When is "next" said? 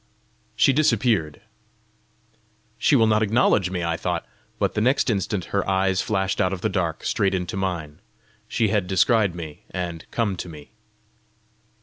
4.81-5.11